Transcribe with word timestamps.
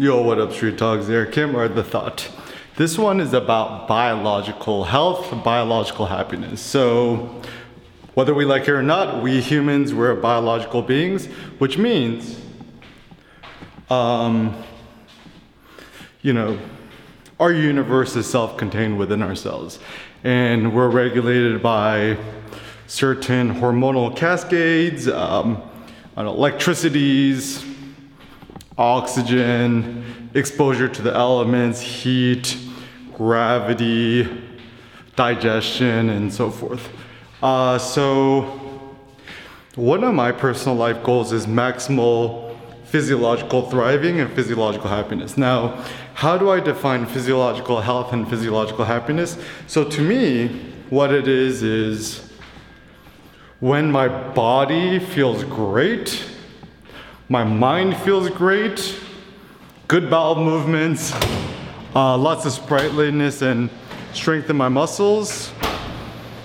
Yo, 0.00 0.22
what 0.22 0.38
up, 0.38 0.50
Street 0.50 0.78
Talks? 0.78 1.10
Eric 1.10 1.32
Kim 1.32 1.54
or 1.54 1.68
the 1.68 1.84
Thought. 1.84 2.30
This 2.76 2.96
one 2.96 3.20
is 3.20 3.34
about 3.34 3.86
biological 3.86 4.84
health, 4.84 5.44
biological 5.44 6.06
happiness. 6.06 6.62
So, 6.62 7.42
whether 8.14 8.32
we 8.32 8.46
like 8.46 8.62
it 8.62 8.70
or 8.70 8.82
not, 8.82 9.22
we 9.22 9.42
humans, 9.42 9.92
we're 9.92 10.14
biological 10.14 10.80
beings, 10.80 11.26
which 11.58 11.76
means, 11.76 12.40
um, 13.90 14.56
you 16.22 16.32
know, 16.32 16.58
our 17.38 17.52
universe 17.52 18.16
is 18.16 18.26
self 18.26 18.56
contained 18.56 18.96
within 18.96 19.22
ourselves. 19.22 19.80
And 20.24 20.74
we're 20.74 20.88
regulated 20.88 21.62
by 21.62 22.16
certain 22.86 23.54
hormonal 23.56 24.16
cascades, 24.16 25.08
um, 25.08 25.60
electricities, 26.16 27.69
oxygen, 28.80 30.30
exposure 30.34 30.88
to 30.88 31.02
the 31.02 31.14
elements, 31.14 31.80
heat, 31.82 32.56
gravity, 33.12 34.26
digestion, 35.16 36.08
and 36.08 36.32
so 36.32 36.50
forth. 36.50 36.88
Uh, 37.42 37.76
so, 37.76 38.58
one 39.74 40.02
of 40.02 40.14
my 40.14 40.32
personal 40.32 40.76
life 40.76 41.02
goals 41.02 41.30
is 41.30 41.46
maximal 41.46 42.56
physiological 42.84 43.70
thriving 43.70 44.18
and 44.18 44.32
physiological 44.32 44.88
happiness. 44.88 45.36
Now, 45.36 45.84
how 46.14 46.38
do 46.38 46.50
I 46.50 46.58
define 46.58 47.04
physiological 47.04 47.82
health 47.82 48.14
and 48.14 48.28
physiological 48.28 48.86
happiness? 48.86 49.36
So, 49.66 49.84
to 49.84 50.00
me, 50.00 50.48
what 50.88 51.12
it 51.12 51.28
is 51.28 51.62
is 51.62 52.30
when 53.60 53.92
my 53.92 54.08
body 54.08 54.98
feels 54.98 55.44
great, 55.44 56.29
my 57.30 57.44
mind 57.44 57.96
feels 57.98 58.28
great, 58.28 58.98
good 59.86 60.10
bowel 60.10 60.34
movements, 60.34 61.12
uh, 61.94 62.18
lots 62.18 62.44
of 62.44 62.50
sprightliness 62.50 63.40
and 63.40 63.70
strength 64.12 64.50
in 64.50 64.56
my 64.56 64.68
muscles. 64.68 65.52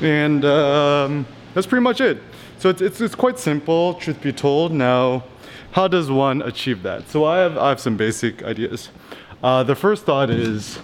And 0.00 0.44
um, 0.44 1.26
that's 1.52 1.66
pretty 1.66 1.82
much 1.82 2.00
it. 2.00 2.22
So 2.60 2.68
it's, 2.68 2.80
it's, 2.80 3.00
it's, 3.00 3.16
quite 3.16 3.40
simple, 3.40 3.94
truth 3.94 4.22
be 4.22 4.32
told. 4.32 4.70
Now, 4.70 5.24
how 5.72 5.88
does 5.88 6.12
one 6.12 6.42
achieve 6.42 6.84
that? 6.84 7.08
So 7.08 7.24
I 7.24 7.38
have, 7.38 7.58
I 7.58 7.70
have 7.70 7.80
some 7.80 7.96
basic 7.96 8.44
ideas. 8.44 8.90
Uh, 9.42 9.64
the 9.64 9.74
first 9.74 10.04
thought 10.04 10.30
is 10.30 10.78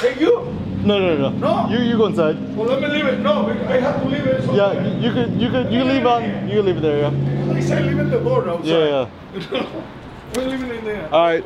Hey, 0.00 0.18
you! 0.18 0.73
No, 0.84 0.98
no, 0.98 1.16
no, 1.16 1.30
No. 1.30 1.68
You, 1.68 1.84
you 1.84 1.96
go 1.96 2.06
inside. 2.06 2.36
Well, 2.56 2.68
let 2.68 2.80
me 2.80 2.88
leave 2.88 3.06
it. 3.06 3.20
No, 3.20 3.48
I 3.48 3.80
have 3.80 4.02
to 4.02 4.08
leave 4.08 4.26
it. 4.26 4.44
So 4.44 4.54
Yeah, 4.54 4.72
you, 4.82 5.08
you 5.08 5.12
could, 5.12 5.40
you 5.40 5.50
could, 5.50 5.72
you 5.72 5.84
leave 5.84 6.06
on, 6.06 6.48
you 6.48 6.62
leave 6.62 6.76
it 6.78 6.82
there. 6.82 7.00
Yeah. 7.00 7.76
I 7.76 7.80
leave 7.80 7.98
it 7.98 8.10
the 8.10 8.20
door 8.20 8.48
outside. 8.48 8.66
Yeah, 8.66 9.08
We're 10.34 10.48
leaving 10.48 10.68
it 10.70 10.76
in 10.76 10.84
there. 10.84 11.14
All 11.14 11.26
right. 11.26 11.44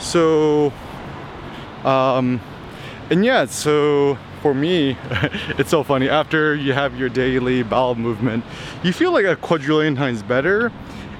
So, 0.00 0.72
um, 1.84 2.40
and 3.10 3.24
yeah, 3.24 3.46
so 3.46 4.18
for 4.42 4.54
me, 4.54 4.96
it's 5.58 5.70
so 5.70 5.82
funny. 5.82 6.08
After 6.08 6.54
you 6.54 6.72
have 6.72 6.98
your 6.98 7.08
daily 7.08 7.62
bowel 7.62 7.94
movement, 7.94 8.44
you 8.82 8.92
feel 8.92 9.12
like 9.12 9.24
a 9.24 9.36
quadrillion 9.36 9.96
times 9.96 10.22
better. 10.22 10.70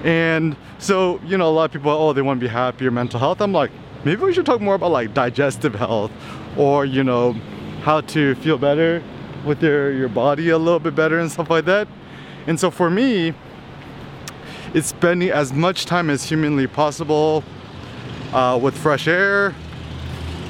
And 0.05 0.57
so, 0.79 1.21
you 1.25 1.39
know, 1.39 1.49
a 1.49 1.51
lot 1.51 1.65
of 1.65 1.73
people, 1.73 1.91
oh, 1.91 2.13
they 2.13 2.23
want 2.23 2.39
to 2.41 2.45
be 2.45 2.51
happier, 2.53 2.91
mental 2.91 3.19
health. 3.19 3.41
I'm 3.41 3.53
like, 3.53 3.71
maybe 4.07 4.23
we 4.23 4.33
should 4.33 4.47
talk 4.47 4.61
more 4.61 4.77
about 4.77 4.93
like 4.93 5.13
digestive 5.15 5.75
health 5.75 6.13
or, 6.57 6.85
you 6.85 7.03
know, 7.03 7.33
how 7.83 8.01
to 8.01 8.37
feel 8.37 8.57
better 8.57 9.03
with 9.45 9.61
your, 9.61 9.93
your 9.93 10.09
body 10.09 10.51
a 10.51 10.57
little 10.57 10.79
bit 10.79 10.95
better 10.95 11.19
and 11.19 11.31
stuff 11.31 11.51
like 11.51 11.65
that. 11.65 11.89
And 12.47 12.59
so 12.59 12.71
for 12.71 12.89
me, 12.89 13.35
it's 14.75 14.87
spending 14.87 15.31
as 15.31 15.53
much 15.53 15.87
time 15.87 16.09
as 16.09 16.23
humanly 16.23 16.69
possible 16.69 17.43
uh, 18.33 18.57
with 18.63 18.79
fresh 18.79 19.09
air. 19.09 19.53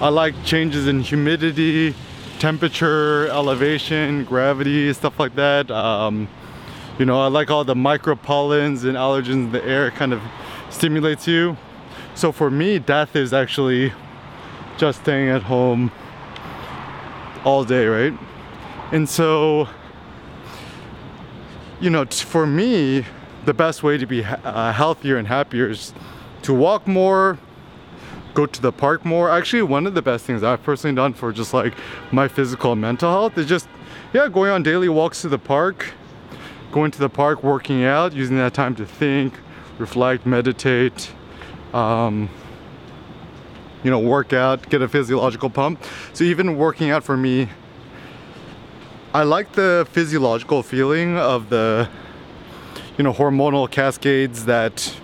I 0.03 0.11
like 0.11 0.35
changes 0.45 0.87
in 0.87 1.01
humidity, 1.01 1.95
temperature, 2.39 3.27
elevation, 3.29 4.25
gravity, 4.25 4.93
stuff 4.93 5.19
like 5.19 5.35
that. 5.37 5.71
Um, 5.71 6.29
you 6.99 7.07
know, 7.07 7.23
I 7.23 7.29
like 7.29 7.51
all 7.51 7.65
the 7.65 7.75
micropollens 7.75 8.85
and 8.85 8.99
allergens 8.99 9.47
in 9.47 9.53
the 9.53 9.65
air. 9.65 9.87
It 9.87 9.95
kind 9.95 10.13
of 10.13 10.21
stimulates 10.69 11.27
you. 11.27 11.57
So 12.17 12.33
for 12.33 12.51
me, 12.51 12.79
death 12.79 13.15
is 13.15 13.35
actually 13.35 13.93
just 14.79 15.03
staying 15.03 15.29
at 15.29 15.43
home 15.43 15.93
all 17.45 17.63
day, 17.63 17.87
right? 17.87 18.19
And 18.91 19.07
so, 19.07 19.69
you 21.79 21.91
know, 21.91 22.07
for 22.07 22.47
me, 22.47 23.05
the 23.45 23.53
best 23.53 23.83
way 23.83 23.99
to 23.99 24.07
be 24.07 24.25
uh, 24.25 24.73
healthier 24.73 25.19
and 25.19 25.29
happier 25.29 25.69
is 25.69 25.93
to 26.41 26.55
walk 26.55 26.89
more, 26.89 27.39
go 28.33 28.47
to 28.47 28.63
the 28.63 28.73
park 28.73 29.05
more. 29.05 29.31
Actually, 29.31 29.63
one 29.63 29.87
of 29.87 29.93
the 29.93 30.01
best 30.01 30.25
things 30.25 30.43
I've 30.43 30.63
personally 30.63 30.97
done 30.97 31.13
for 31.13 31.33
just 31.33 31.53
like 31.53 31.75
my 32.13 32.29
physical 32.29 32.73
and 32.73 32.81
mental 32.81 33.11
health 33.11 33.37
is 33.37 33.45
just, 33.45 33.69
yeah, 34.15 34.27
going 34.29 34.51
on 34.51 34.63
daily 34.63 34.89
walks 34.89 35.21
to 35.21 35.29
the 35.29 35.39
park, 35.39 35.93
going 36.73 36.91
to 36.93 36.99
the 36.99 37.11
park, 37.11 37.45
working 37.45 37.85
out, 37.85 38.15
using 38.15 38.39
that 38.39 38.55
time 38.55 38.75
to 38.77 38.87
think, 38.87 39.35
reflect, 39.79 40.25
meditate, 40.25 41.11
um, 41.73 42.29
you 43.83 43.91
know, 43.91 43.99
work 43.99 44.33
out, 44.33 44.69
get 44.69 44.83
a 44.83 44.89
physiological 44.89 45.51
pump. 45.51 45.83
So 46.13 46.25
even 46.25 46.57
working 46.57 46.91
out 46.91 47.05
for 47.05 47.17
me, 47.17 47.49
I 49.15 49.23
like 49.23 49.53
the 49.53 49.87
physiological 49.93 50.63
feeling 50.63 51.17
of 51.17 51.49
the, 51.49 51.89
you 52.99 53.05
know, 53.05 53.13
hormonal 53.13 53.71
cascades 53.71 54.45
that 54.47 54.95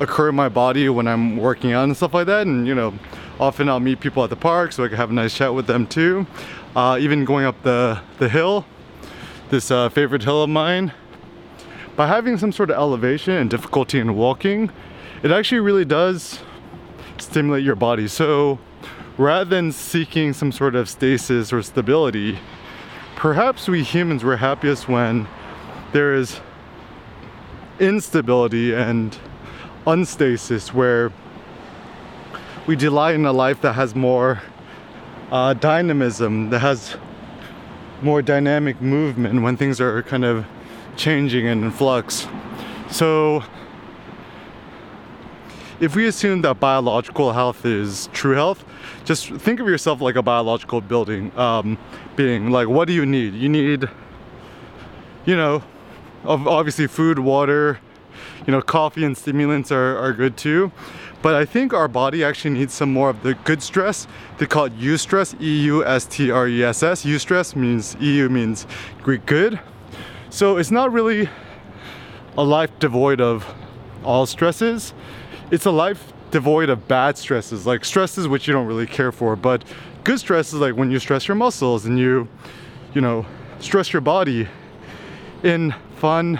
occur 0.00 0.28
in 0.28 0.34
my 0.34 0.48
body 0.48 0.88
when 0.88 1.08
I'm 1.08 1.36
working 1.36 1.72
out 1.72 1.84
and 1.84 1.96
stuff 1.96 2.14
like 2.14 2.26
that. 2.26 2.46
And, 2.46 2.66
you 2.66 2.74
know, 2.74 2.94
often 3.40 3.68
I'll 3.68 3.80
meet 3.80 4.00
people 4.00 4.22
at 4.24 4.30
the 4.30 4.36
park 4.36 4.72
so 4.72 4.84
I 4.84 4.88
can 4.88 4.96
have 4.96 5.10
a 5.10 5.14
nice 5.14 5.34
chat 5.34 5.52
with 5.52 5.66
them 5.66 5.86
too. 5.86 6.26
Uh, 6.76 6.98
even 7.00 7.24
going 7.24 7.44
up 7.44 7.60
the, 7.62 8.00
the 8.18 8.28
hill, 8.28 8.64
this 9.50 9.70
uh, 9.70 9.88
favorite 9.88 10.22
hill 10.22 10.42
of 10.42 10.50
mine, 10.50 10.92
by 11.96 12.06
having 12.06 12.38
some 12.38 12.52
sort 12.52 12.70
of 12.70 12.76
elevation 12.76 13.34
and 13.34 13.50
difficulty 13.50 13.98
in 13.98 14.14
walking, 14.14 14.70
it 15.22 15.30
actually 15.30 15.60
really 15.60 15.84
does 15.84 16.40
stimulate 17.18 17.64
your 17.64 17.76
body. 17.76 18.08
So 18.08 18.58
rather 19.16 19.44
than 19.44 19.72
seeking 19.72 20.32
some 20.32 20.52
sort 20.52 20.74
of 20.74 20.88
stasis 20.88 21.52
or 21.52 21.62
stability, 21.62 22.38
perhaps 23.16 23.68
we 23.68 23.82
humans 23.82 24.22
were 24.22 24.36
happiest 24.36 24.88
when 24.88 25.26
there 25.92 26.14
is 26.14 26.40
instability 27.80 28.74
and 28.74 29.18
unstasis 29.86 30.72
where 30.72 31.12
we 32.66 32.76
delight 32.76 33.14
in 33.14 33.24
a 33.24 33.32
life 33.32 33.60
that 33.62 33.72
has 33.72 33.94
more 33.94 34.42
uh, 35.30 35.54
dynamism, 35.54 36.50
that 36.50 36.60
has 36.60 36.96
more 38.02 38.22
dynamic 38.22 38.80
movement 38.80 39.42
when 39.42 39.56
things 39.56 39.80
are 39.80 40.02
kind 40.02 40.24
of 40.24 40.46
changing 40.96 41.46
and 41.46 41.64
in 41.64 41.70
flux. 41.70 42.26
So, 42.90 43.42
if 45.80 45.94
we 45.94 46.06
assume 46.06 46.42
that 46.42 46.58
biological 46.58 47.32
health 47.32 47.64
is 47.64 48.08
true 48.12 48.34
health, 48.34 48.64
just 49.04 49.30
think 49.30 49.60
of 49.60 49.68
yourself 49.68 50.00
like 50.00 50.16
a 50.16 50.22
biological 50.22 50.80
building 50.80 51.36
um, 51.38 51.78
being. 52.16 52.50
Like, 52.50 52.68
what 52.68 52.88
do 52.88 52.94
you 52.94 53.06
need? 53.06 53.34
You 53.34 53.48
need, 53.48 53.88
you 55.24 55.36
know, 55.36 55.62
ob- 56.24 56.48
obviously 56.48 56.86
food, 56.86 57.18
water, 57.18 57.78
you 58.46 58.52
know, 58.52 58.60
coffee 58.60 59.04
and 59.04 59.16
stimulants 59.16 59.70
are, 59.70 59.96
are 59.98 60.12
good 60.12 60.36
too. 60.36 60.72
But 61.20 61.34
I 61.34 61.44
think 61.44 61.72
our 61.72 61.88
body 61.88 62.22
actually 62.22 62.50
needs 62.50 62.74
some 62.74 62.92
more 62.92 63.10
of 63.10 63.22
the 63.22 63.34
good 63.34 63.62
stress. 63.62 64.06
They 64.38 64.46
call 64.46 64.66
it 64.66 64.78
eustress, 64.78 65.40
E-U-S-T-R-E-S-S. 65.40 67.04
Eustress 67.04 67.56
means, 67.56 67.96
EU 68.00 68.28
means 68.28 68.66
Greek 69.02 69.26
good. 69.26 69.58
So 70.30 70.58
it's 70.58 70.70
not 70.70 70.92
really 70.92 71.28
a 72.36 72.44
life 72.44 72.70
devoid 72.78 73.20
of 73.20 73.46
all 74.04 74.26
stresses. 74.26 74.94
It's 75.50 75.64
a 75.64 75.70
life 75.70 76.12
devoid 76.30 76.68
of 76.68 76.86
bad 76.88 77.16
stresses, 77.16 77.66
like 77.66 77.82
stresses 77.84 78.28
which 78.28 78.46
you 78.46 78.52
don't 78.52 78.66
really 78.66 78.86
care 78.86 79.10
for. 79.10 79.34
But 79.34 79.64
good 80.04 80.18
stresses, 80.18 80.60
like 80.60 80.74
when 80.74 80.90
you 80.90 80.98
stress 80.98 81.26
your 81.26 81.36
muscles 81.36 81.86
and 81.86 81.98
you, 81.98 82.28
you 82.94 83.00
know, 83.00 83.24
stress 83.58 83.92
your 83.92 84.02
body 84.02 84.46
in 85.42 85.74
fun, 85.96 86.38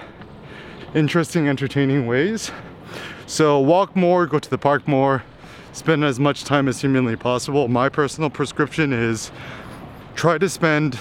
interesting, 0.94 1.49
entertaining 1.49 2.06
ways. 2.06 2.50
So 3.26 3.58
walk 3.58 3.96
more, 3.96 4.26
go 4.26 4.38
to 4.38 4.50
the 4.50 4.58
park 4.58 4.87
more, 4.87 5.22
spend 5.72 6.05
as 6.05 6.20
much 6.20 6.44
time 6.44 6.69
as 6.69 6.81
humanly 6.81 7.16
possible. 7.16 7.66
My 7.69 7.88
personal 7.88 8.28
prescription 8.28 8.93
is 8.93 9.31
try 10.16 10.37
to 10.37 10.49
spend 10.50 10.99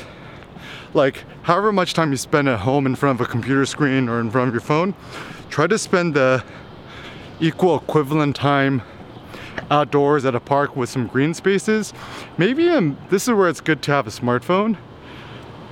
like 0.94 1.26
however 1.42 1.74
much 1.74 1.94
time 1.94 2.12
you 2.12 2.18
spend 2.18 2.48
at 2.48 2.60
home 2.60 2.86
in 2.86 2.96
front 2.96 3.20
of 3.20 3.28
a 3.28 3.30
computer 3.30 3.66
screen 3.66 4.08
or 4.08 4.22
in 4.22 4.32
front 4.32 4.48
of 4.48 4.54
your 4.54 4.62
phone, 4.62 4.96
try 5.50 5.68
to 5.68 5.78
spend 5.78 6.14
the 6.14 6.44
equal 7.40 7.78
equivalent 7.78 8.36
time 8.36 8.82
outdoors 9.70 10.26
at 10.26 10.36
a 10.36 10.40
park 10.40 10.76
with 10.76 10.90
some 10.90 11.08
green 11.08 11.34
spaces. 11.34 11.94
Maybe 12.38 12.70
um, 12.70 12.98
this 13.10 13.28
is 13.28 13.34
where 13.34 13.50
it's 13.50 13.62
good 13.62 13.82
to 13.84 13.92
have 13.92 14.08
a 14.08 14.10
smartphone 14.10 14.78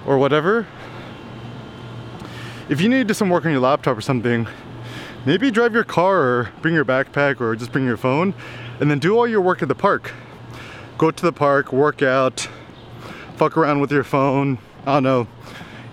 or 0.06 0.18
whatever. 0.18 0.68
if 2.70 2.82
you 2.82 2.90
need 2.90 3.00
to 3.00 3.04
do 3.06 3.14
some 3.14 3.30
work 3.30 3.46
on 3.46 3.52
your 3.52 3.62
laptop 3.62 3.98
or 3.98 4.02
something, 4.02 4.48
maybe 5.26 5.52
drive 5.52 5.74
your 5.74 5.84
car 5.84 6.20
or 6.20 6.50
bring 6.62 6.74
your 6.74 6.86
backpack 6.86 7.42
or 7.42 7.56
just 7.56 7.72
bring 7.72 7.86
your 7.86 7.98
phone 7.98 8.34
and 8.80 8.90
then 8.90 9.00
do 9.00 9.16
all 9.18 9.28
your 9.28 9.42
work 9.42 9.62
at 9.62 9.68
the 9.68 9.76
park. 9.76 10.12
Go 10.98 11.12
to 11.12 11.24
the 11.24 11.34
park, 11.34 11.74
work 11.74 12.02
out, 12.02 12.48
fuck 13.36 13.58
around 13.58 13.82
with 13.82 13.92
your 13.92 14.04
phone, 14.04 14.60
I 14.86 14.96
don't 14.96 15.04
know, 15.04 15.28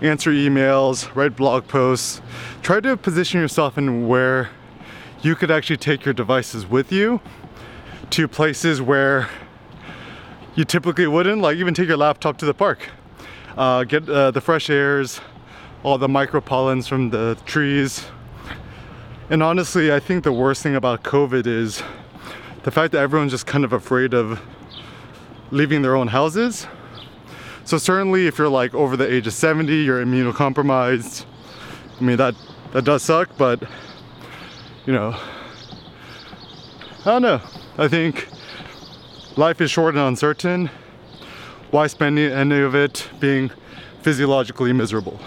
answer 0.01 0.31
emails, 0.31 1.13
write 1.15 1.35
blog 1.35 1.67
posts. 1.67 2.21
Try 2.61 2.79
to 2.81 2.95
position 2.95 3.41
yourself 3.41 3.77
in 3.77 4.07
where 4.07 4.49
you 5.23 5.35
could 5.35 5.49
actually 5.49 5.77
take 5.77 6.03
your 6.03 6.13
devices 6.13 6.67
with 6.67 6.91
you 6.91 7.21
to 8.09 8.27
places 8.27 8.81
where 8.81 9.29
you 10.53 10.65
typically 10.65 11.07
wouldn't, 11.07 11.41
like 11.41 11.57
even 11.57 11.73
take 11.73 11.87
your 11.87 11.97
laptop 11.97 12.37
to 12.37 12.45
the 12.45 12.53
park. 12.53 12.89
Uh, 13.57 13.85
get 13.85 14.07
uh, 14.09 14.31
the 14.31 14.41
fresh 14.41 14.69
airs, 14.69 15.21
all 15.81 15.97
the 15.97 16.09
micro 16.09 16.41
pollens 16.41 16.87
from 16.87 17.09
the 17.09 17.37
trees. 17.45 18.05
And 19.29 19.41
honestly, 19.41 19.93
I 19.93 19.99
think 19.99 20.25
the 20.25 20.33
worst 20.33 20.61
thing 20.61 20.75
about 20.75 21.03
COVID 21.03 21.47
is 21.47 21.81
the 22.63 22.71
fact 22.71 22.91
that 22.91 22.99
everyone's 22.99 23.31
just 23.31 23.47
kind 23.47 23.63
of 23.63 23.71
afraid 23.71 24.13
of 24.13 24.41
leaving 25.51 25.81
their 25.81 25.95
own 25.95 26.07
houses. 26.07 26.67
So 27.63 27.77
certainly 27.77 28.27
if 28.27 28.37
you're 28.37 28.49
like 28.49 28.73
over 28.73 28.97
the 28.97 29.09
age 29.09 29.25
of 29.25 29.33
70, 29.33 29.73
you're 29.73 30.03
immunocompromised. 30.03 31.25
I 31.97 32.03
mean 32.03 32.17
that 32.17 32.35
that 32.73 32.83
does 32.83 33.03
suck, 33.03 33.29
but 33.37 33.63
you 34.85 34.91
know, 34.91 35.15
I 37.05 37.05
don't 37.05 37.21
know. 37.21 37.41
I 37.77 37.87
think 37.87 38.27
life 39.37 39.61
is 39.61 39.71
short 39.71 39.95
and 39.95 40.03
uncertain. 40.03 40.69
Why 41.71 41.87
spend 41.87 42.19
any 42.19 42.59
of 42.59 42.75
it 42.75 43.07
being 43.19 43.49
physiologically 44.01 44.73
miserable? 44.73 45.19